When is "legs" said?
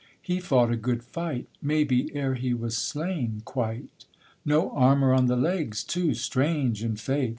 5.37-5.83